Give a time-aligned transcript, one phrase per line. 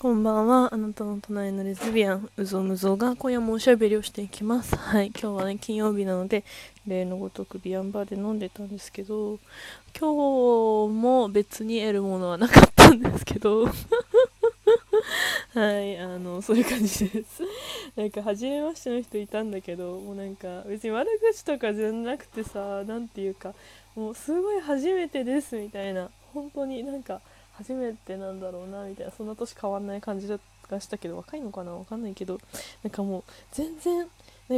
[0.00, 0.72] こんばんは。
[0.72, 4.74] あなたの隣のレズビアン、うぞむぞが今夜もおしゃべりをしていきます。
[4.74, 5.08] はい。
[5.08, 6.42] 今日はね、金曜日なので、
[6.86, 9.38] 例のごとくビアンバーで飲んでたんですけど、
[9.94, 13.66] 今日も別に得るものはなかったんですけど、
[15.52, 15.98] はい。
[15.98, 17.42] あの、そういう感じです。
[17.94, 23.52] なんか、初めましての人いたんだけど、もうなんか、別に悪口とかじゃなくてさ、なんていうか、
[23.94, 27.20] もうすごい初めてですみたいな、本当になんか、
[27.60, 29.12] 初めてなんだろうなみたいな。
[29.12, 32.40] そんな年変わんない感じがしたけど若いのかなわかんないけど
[32.82, 34.08] なんかもう全然、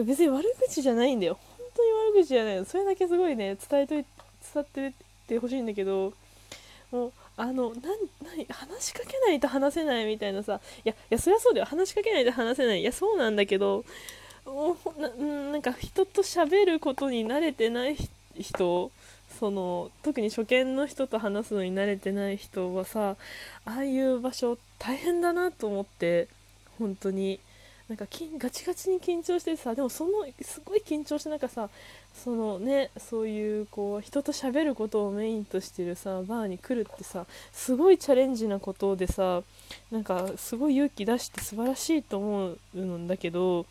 [0.04, 1.38] 別に悪口じゃないんだよ。
[1.58, 2.56] 本当に悪口じゃない。
[2.56, 4.04] よそれだけすごいね伝えとい
[4.54, 4.92] 伝ってっ
[5.26, 6.12] てほしいんだけど
[6.90, 7.80] もうあのな
[8.22, 10.60] 何話しかけないと話せないみたいなさ。
[10.84, 11.66] いやいやそりゃそうだよ。
[11.66, 12.80] 話しかけないと話せない。
[12.80, 13.84] いやそうなんだけど
[14.44, 15.08] もうな
[15.52, 17.96] なんか人と喋ることに慣れてない
[18.38, 18.90] 人
[19.42, 23.16] その特に初見の人と話すのに慣れてない人はさ
[23.64, 26.28] ああいう場所大変だなと思って
[26.78, 27.40] 本当に。
[27.88, 28.06] なんか
[28.38, 31.68] ガチガチに緊張してさでもそのすごい緊張してなんかさ
[32.14, 39.42] そのねそういうこう人と喋ることをメインとしてるさバーに来るってさすごいチャレンジなことでさ
[39.90, 43.66] なんかすごい勇気出して素晴らしいと思うんだけど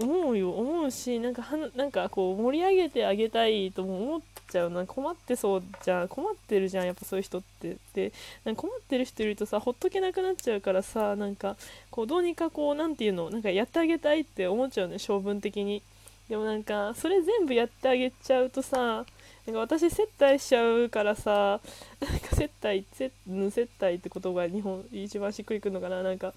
[0.00, 4.70] 思うよ思うしなんかはなんかこう盛り上げてあげたいとも思っちゃう。
[4.70, 7.76] な困ってそうじゃん困ってるじゃんやっぱそういう人って。
[7.94, 8.12] で
[8.44, 11.56] なんか困ってる人いるとさほっとけなくなっちゃうからさなんか
[11.90, 15.82] こうどうにかこう何て言うのなんかやってあげたいって思っちゃうね性分的に。
[16.28, 19.06] でもなんかそれ全部やってあげちゃうとさ
[19.46, 21.60] なんか私接待しちゃうからさ
[22.00, 23.10] なんか接待接
[23.50, 26.02] 接待って言葉が日本一番しっくりくるのかな。
[26.02, 26.34] なんか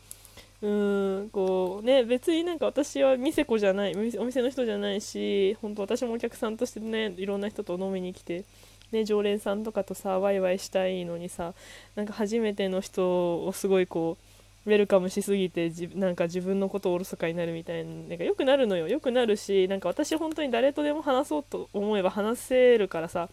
[0.61, 8.43] うんこうね別になんか私は店子じゃないお店の人じゃないし本当私もお客さんとしてねいろんな人と飲みに来て、
[8.91, 11.53] ね、常連さんとかとさワイワイしたいのにさ
[11.95, 18.87] なんか初めての人をすごいこうウェルカムしすぎてじなんか自分のことをおろそかになるみたいななんかよくなるのよ。
[18.87, 23.29] よくなるしなんか私本当に誰とでも話そうと思えば話せるからさ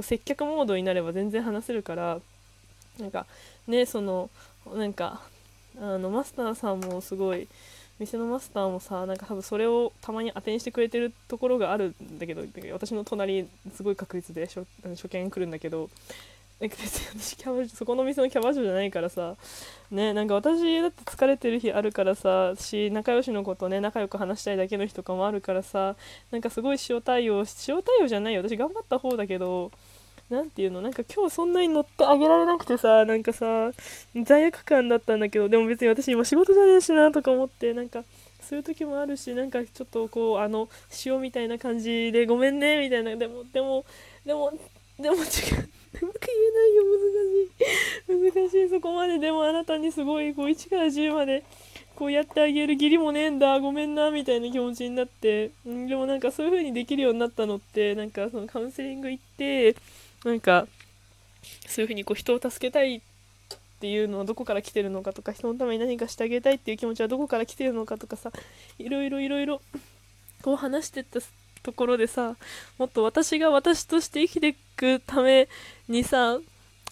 [0.00, 2.20] 接客モードになれば全然話せるから
[3.00, 3.26] なんか
[3.66, 4.30] ねその
[4.72, 5.20] なんか
[5.80, 7.48] あのマスターさんもすごい
[7.98, 15.90] 店のマスターもさなんか多分それをたまに当てにしてくれてるところがあるんだけど私の隣すごい確率で初初見来るんだけど
[16.60, 19.36] なんか別に私キャバそこの店のキャバ嬢じゃないからさ
[19.90, 25.94] ねなんか私だって疲れてる日あるからさし仲良しのことね仲良く話したいだけの日とかもあるからさ
[26.32, 28.42] なんかすごい塩対応塩対応じゃないよ。
[28.42, 29.70] 私頑張った方だけど
[30.30, 33.70] 何ていうのなんか今日そんなに乗ってあげられなくてさなんかさ
[34.24, 38.04] 罪悪感だったんだけどでも別に私今仕事じゃねえしなとか思ってなんか
[38.48, 40.68] そういう時もあるしなんかちょっとこうあの
[41.04, 43.14] 塩みたいな感じでごめんねみたいな。
[43.14, 43.84] でもでも
[44.24, 44.52] でも
[44.98, 45.22] でも違う。
[46.00, 46.82] うまく言えないよ
[48.08, 48.40] 難しい。
[48.40, 48.68] 難しい。
[48.70, 51.44] そこまででもあなたにすごいこう1から10まで
[51.94, 53.60] こうやってあげる義理もねえんだ。
[53.60, 55.50] ごめんなみたいな気持ちになって。
[55.66, 59.76] でもなんかそういう風にできるようになったのってなんかそのカウンセリング行って
[60.24, 60.66] なんか
[61.66, 63.00] そういうふうにこう人を助けたいっ
[63.80, 68.32] ていうのはどこから来てるのかとか人のために何かしてあげたいっていう気持ちはどこから来てるのかとかさ
[68.78, 69.60] いろいろいろいろ
[70.42, 71.20] こう話してった
[71.62, 72.36] ところでさ
[72.78, 75.48] もっと私が私として生きていくため
[75.88, 76.38] にさ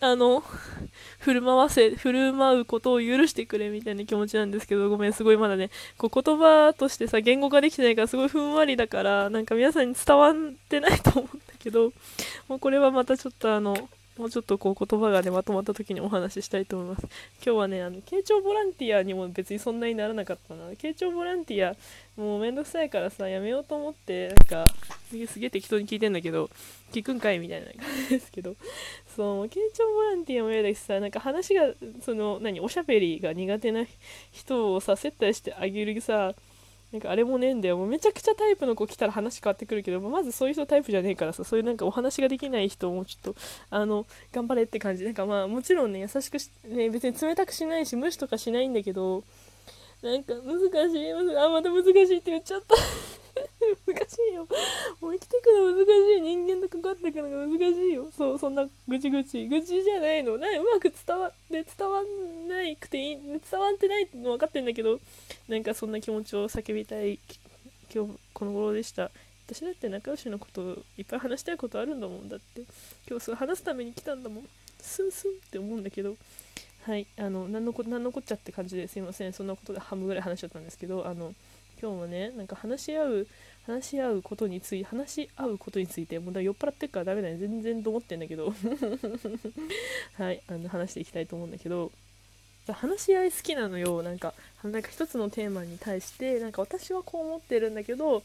[0.01, 0.43] あの
[1.21, 5.71] 振る舞わせ振る舞うことを許してくれみたいな気持ちなんですけどごめんすごいまだね。
[5.97, 10.35] こう言葉としてさ言語化できてないからすごいふんわりだからなんか皆さんに伝わっ
[10.69, 11.37] てないと思う。
[11.37, 11.93] んだけど
[12.49, 13.77] もうこれはまたちょっとあの
[14.17, 17.03] もうちょっとこう言葉がねまとまった時にお話ししたいと思います。
[17.45, 20.75] 今日はねあの慶長ボランティアにも別にそんなにならなかったな。
[20.77, 21.77] 慶長ボランティア
[22.17, 24.73] もうめんどくさいからさやめようと思ってなんか
[25.09, 26.49] すげえ適当に聞いてんだけど
[26.93, 27.75] 聞くんかいみたいな感
[28.09, 28.55] じですけど。
[29.17, 31.73] そう慶長ボランティアも嫌だしさなんか話が
[32.03, 33.85] その何おしゃべりが苦手な
[34.31, 36.33] 人をさ接待してあげるさ
[36.93, 37.77] なんかあれもねえんだよ。
[37.77, 45.05] もうめちゃくちゃタイプの子来たら話変わってくるけど、まずそういう人タイプじゃねえからさ、そういうなんかお話ができない人もちょっと、あの、頑張れって感じ。
[45.05, 49.25] なんかまあもちろんね、優しくし、ね、別に冷たくしないし、無視とかしないんだけど、
[50.03, 52.77] なんか難しい、難あ、また難しいって言っちゃった。
[53.87, 54.47] 難しいよ。
[55.01, 56.21] もう生きていくの難しい。
[56.21, 58.09] 人間と関わっていくのが難しいよ。
[58.17, 59.47] そう、そんなぐちぐち。
[59.49, 60.39] 愚痴じゃないの。
[60.39, 65.01] なうまく伝わって、伝わんないくていい、伝わってないの分かってんだけど、
[65.49, 67.19] なんかそんな気持ちを叫びたい
[67.95, 69.11] 今日この頃でした。
[69.47, 72.63] 私だって仲良しのこといっぱい話したいことあるんだもんだって
[73.09, 74.45] 今日それ話すために来たんだもん
[74.81, 76.17] スンスンって思うんだけど
[76.83, 81.33] はいあの何のこ何のこっちゃって感じですいませんそんなことで半分ぐらい話しちゃったんですけどあの
[81.81, 83.27] 今日もねなんか話し合う
[83.67, 87.37] 話し合うことについて話し合うことについてもうだ酔っ払ってるからダメだね。
[87.37, 88.55] 全然と思ってんだけど。
[90.17, 91.91] はいあの話していきたいと思うんだけど。
[92.73, 94.03] 話し合い好きなのよ。
[94.03, 98.23] なんかなんか一つのテーマに対してなんか私はこう思ってるんだけど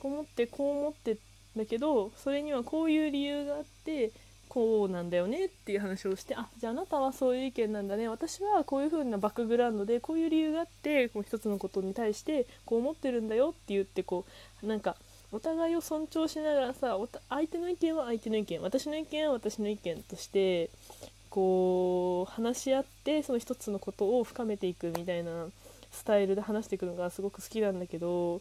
[0.00, 1.18] こう思ってこう思ってん
[1.56, 4.12] だけどそれにはこういう理由があって
[4.50, 8.08] こうなんだよねっていう話をしてあじゃああなたはそういう意見なんだね。
[8.08, 14.26] 私はこういう風なバックグラウンドでこういう理由があってこう一つのことに対してこう思ってるんだよって言ってこ
[14.62, 14.96] うなんか
[15.32, 16.98] お互いを尊重しながらさ
[17.28, 20.70] 相手の意見は相手の意見私の意見は私の意見として
[21.30, 25.46] こう話し合ってその一つのことを深めていくみたいな
[25.92, 28.40] スタイルで話していくのがすごく好きなんだけど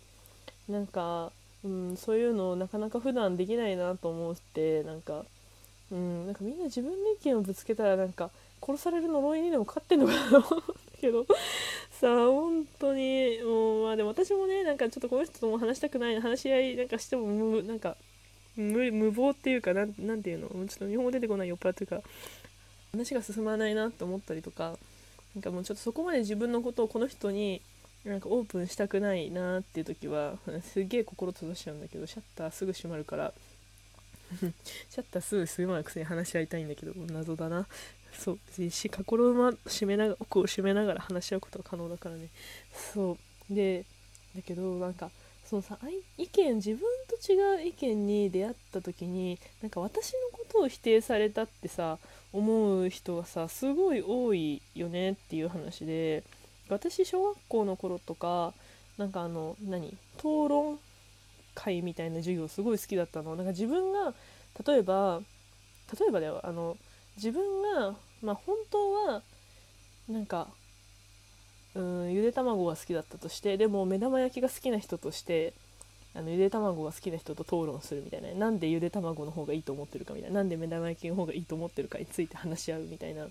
[0.67, 1.31] なんか、
[1.63, 5.23] うん、そういうのをなかなか普段できないなと思ってなんか
[5.91, 8.29] うん、なんかみんな自分の意見をぶつけたらなんか
[8.61, 10.63] 殺される呪いにでもかかってんのかなと思うんだ
[10.99, 11.25] けど。
[11.91, 17.97] さあ本当にもうまあでも私もねなんかちょっとこの人とも話したくない話し合いなんかしても無なんか
[18.55, 20.47] 無無謀っていうかなんなんていうの？
[20.47, 22.01] ちょっと日本語出てこない酔っ払っていうか
[22.93, 24.77] 話が進まないなって思ったりとか
[25.35, 27.61] なんかもうちょっとそこまで自分のことをこの人に
[28.05, 33.33] なんかオープンしたくないなっていう時はすげえ心閉ざしちゃうんだけどシャッターすぐ閉まるから。
[34.37, 37.67] シャッターすぐすぐまくせに話し合いたいんだけど謎だな。
[38.11, 38.39] そう
[38.69, 42.27] し心の閉めなが奥を閉めながら話し合うことが可能だからね。
[42.93, 43.17] そ
[43.49, 43.53] う。
[43.53, 43.85] で
[44.35, 45.09] だけどなんか
[45.45, 45.77] そのさ
[46.17, 51.97] 意見自分と違う意見に出会った時になんか私のことを否定されたってさ
[52.31, 56.23] 思う人はさすごい多いよねっていう話で
[56.69, 58.53] 私小学校の頃とか
[58.97, 59.97] なんかあの何？
[60.17, 60.79] 討論
[61.59, 63.35] 会みたいな授業すごい好きだったの。
[63.35, 64.13] なんか自分が
[64.65, 65.21] 例えば
[65.99, 66.39] 例えばだよ。
[66.43, 66.77] あの
[67.17, 69.21] 自分がまあ本当は
[70.07, 70.47] なんか
[71.75, 75.53] うんゆで卵が好きだったとしてでも目玉焼きが好きな人として
[76.15, 78.29] あのゆで卵が好きな人と討論するみたいな。
[78.29, 80.37] なんでゆで卵の方がいいと思ってるかみたいな。
[80.37, 83.27] なんで目玉焼きの方がいいと思ってるかについて話し合うみたいな。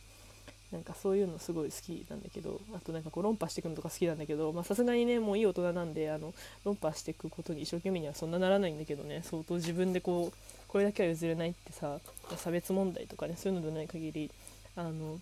[0.72, 6.34] なんかそういうのすごい好きなんだけどあとなんかこう論破していくのとか好きなんだけどさすがにねもういい大人なんであの
[6.64, 10.38] 論破していくことに一生懸命にはそんなならないんだけどね相当自分でこう
[10.68, 11.98] これだけは譲れないってさ
[12.36, 14.30] 差別問題とかねそういうのでない限り
[14.76, 15.18] あの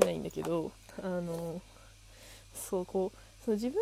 [0.00, 0.70] ないんだけど
[1.02, 1.62] あの
[2.54, 3.80] そうこうその自分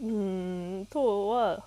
[0.00, 1.62] うんとは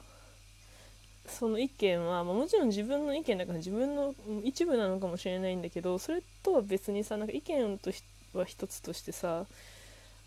[1.34, 4.14] その意見は、まあ、もちろん自分の意見だから自分の
[4.44, 7.92] 一部なのかもしれないんだけどそれとは別にさなんか意見と
[8.34, 9.46] は一つとしてさ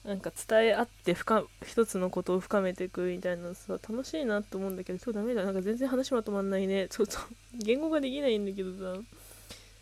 [0.04, 5.44] なんか伝え合って深一つのことを深めていくみたいなさ楽しいなと思うんだけど今日ダメだ。
[5.44, 6.86] なんか全然話まとまんないね。
[6.88, 7.18] ちょっと
[7.54, 9.00] 言語ができないんだけどさ。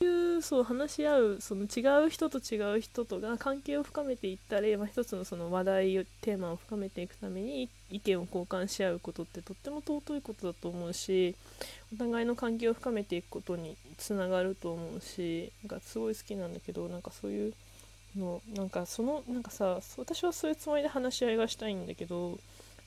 [0.03, 11.37] いうそう話し合うその違う人と違う人とが関係を深めていったり、まあ、一つのその話題テーマを深めていくために意見を交換し合うことってとっても尊いことだと思うし
[11.95, 17.55] お互いの関係を深めていくことにつながると思うしなんかすごい好きなんだけどなんかそういう
[18.17, 22.39] のなんかそのなんかさ私はそういうつもりで話し合いがしたいんだけど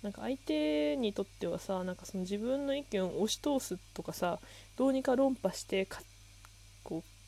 [0.03, 4.39] なんか相手にとってはさなんかその自分の意見を押し通すとかさ
[4.77, 6.03] どうにか論破してこう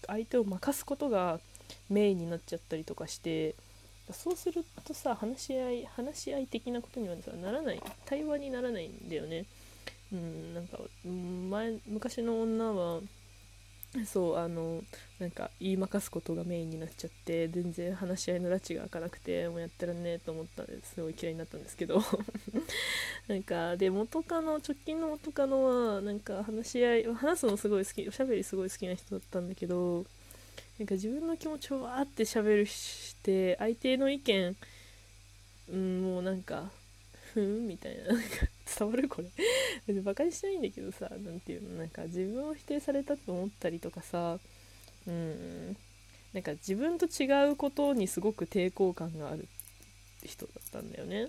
[0.07, 1.39] 相手を任すことが
[1.89, 3.55] メインになっちゃったりとかして
[4.11, 9.45] そうするとさ話し合い話し合い的なことにはさならない対話にならないんだよね。
[10.11, 13.01] うん、なんか前昔の女は
[14.05, 14.83] そうあの
[15.19, 22.01] なんか言いまかすことがメインになっちゃって全然話し合いの拉致が開かなくてもうやってらんねえと思ったんですごい嫌いになったんですけど。
[23.27, 30.05] なんかで元カノ直近の元カノはなんか話し合い話すのすごい好きおしゃべりすごい好きな人だったんだけど
[30.79, 34.55] なんか自分の気持ちをわーってしゃべるして相手の意見、
[35.71, 36.71] うん、もうなんか
[37.33, 38.47] ふんみたいな なんか
[38.79, 39.27] 伝わるこれ
[39.87, 44.39] 別にバカにしないんだけどさ何ていうのなんか自分を否定されたと思ったりとかさ
[45.07, 45.77] うん
[46.33, 49.47] なんか自分と違うことにすごく抵抗感がある
[50.23, 51.27] 人だったんだよね。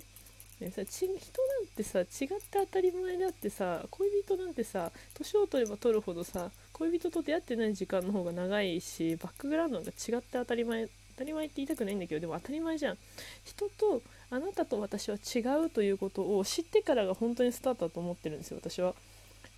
[0.59, 12.97] でさ人なんてさ違って当たり前だってさ恋人なんてさ年を取れば取るほどさ恋人と出会ってない時間の方が長いしバックグラウンドが違って当たり前当たり前って言いたくないんだけどでも当たり前じゃん
[13.43, 18.95] 人とあなたと私は違うということを知ってからが本当にスタートだと思ってるんですよ私は、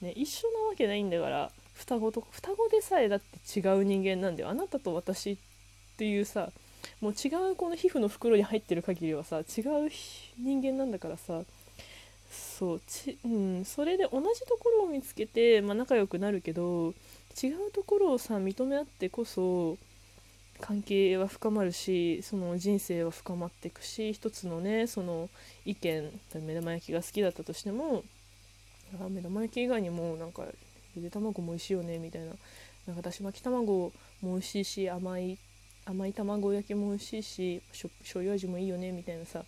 [0.02, 4.50] ね、一緒なわけないんだから双子とか双子でさえだって違う人間なんだよ。
[4.50, 5.38] あなたと私っ
[5.98, 6.50] ていうさ
[7.02, 9.44] もう違うこの皮膚の袋に入ってる限りはさ違う
[10.38, 11.42] 人間なんだからさ。
[12.32, 16.96] そうち、うん、それで同じところを見つけて、まあ、仲良くなるけど
[17.42, 19.78] 違うところをさ認め合ってこそ
[20.64, 25.30] 関係は深まるしその人生は深まっていくし一つのねその
[25.66, 26.10] 意見
[26.42, 28.06] 目玉焼きが好きだったとしても
[29.10, 30.44] 目玉焼き以外にもなんか
[30.96, 32.28] ゆで卵も美味しいよねみたいな。
[32.88, 33.92] なんかだし巻き卵
[34.22, 35.38] も美味しいし甘い
[35.86, 39.44] 甘い卵焼きも美味しいし醤油味もいいよねみたいなさ。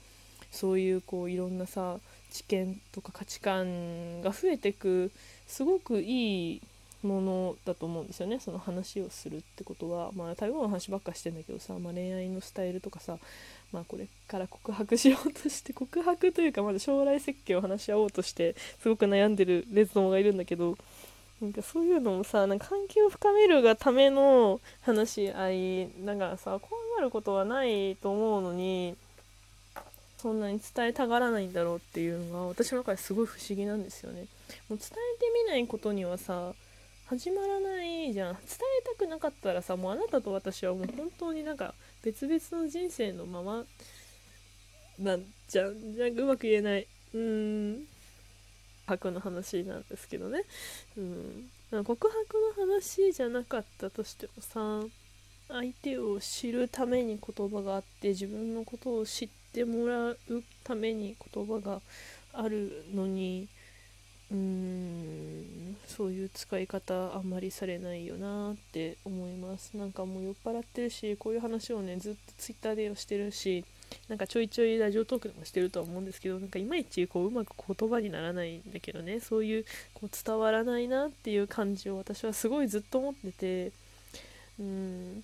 [0.51, 1.97] そういうこういろんなさ
[2.31, 5.11] 知見とか価値観が増えてく
[5.47, 6.61] すごくいい
[7.05, 13.17] ものだと思うんですよねその話をするってことはまあ食べ物の話ばっかしてんだけどさ、まあ、恋愛のスタイルとかさ、
[13.71, 20.77] まあ、これから告白しようとして 告白というかまだ将来設計を話し合おうとしてすごく悩んでるレズノがいるんだけど
[21.41, 28.95] なんかそういうのもさなんか関係を深めるがための話し合いだからさ怖がることはないと思うのに
[30.25, 34.25] そんなに伝えたがらないんだろうっていうのが私の中ですごい不思議なんですよね。
[34.69, 36.53] もう伝えてみないことにはさ
[37.07, 38.33] 始まらないじゃん。
[38.33, 43.63] 伝えたくなかったらさもうあなたと私はもう本当になんか別々の人生のまま
[44.99, 45.93] なんじゃん。
[45.93, 46.19] じゃん。
[46.19, 46.87] うまく言えない。
[47.13, 47.95] うーん
[48.87, 50.43] 白の話なんですけどね、
[50.97, 51.01] う
[51.79, 52.15] ん、告白
[52.59, 54.81] の話じゃなかったとしてもさ
[55.47, 60.17] 相手を知るために言葉があって自分のことを知ってもらう
[60.63, 61.81] ために言葉が
[62.33, 63.47] あるのに
[64.31, 69.77] うんそういう使い方あんまりされないよなって思います。
[69.77, 73.63] なんかもう酔っ払ってるしこういう話をねずっと twitter でしてるし
[74.09, 83.71] なんかちょいちょいラジオトークでもしてるとは思うんですけどなんかいまいちこううまく言葉にならないんだけどねそういうこう伝わらないなっていう感じを私はすごいずっと思ってて
[84.59, 85.23] うん。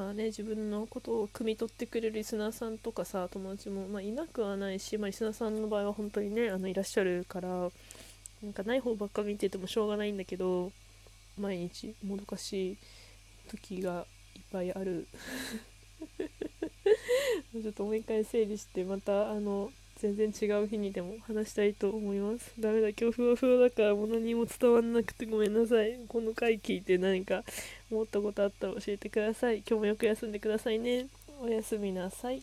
[0.00, 7.48] あね、自分のことを汲み取ってくれるリスナーさんとかさ友達も、まあ、いなくはないし、まあ、リスナーさんの場合は本当にねあのいらっしゃるから
[8.40, 10.70] なんかない方ばっか見ててもしょうがないんだけど
[11.36, 12.76] 毎日もどかしい
[13.50, 15.08] 時がいっぱいある。
[17.60, 22.52] ちょっともう一回整理してまたあの全然違う日にでも話したいと思います。
[22.58, 25.98] ダメだ今日ふわふわだから物にも伝わんなくてごめんなさい。
[26.06, 27.42] この回聞いて何か
[27.90, 29.58] 思ったことあったら教えてください。
[29.58, 31.08] 今日もよく休んでくださいね。
[31.40, 32.36] おやすみなさい。